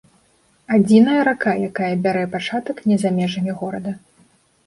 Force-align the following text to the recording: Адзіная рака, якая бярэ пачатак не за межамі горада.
Адзіная 0.75 1.17
рака, 1.27 1.51
якая 1.69 1.91
бярэ 2.07 2.23
пачатак 2.35 2.77
не 2.93 2.97
за 3.05 3.09
межамі 3.21 3.51
горада. 3.63 3.91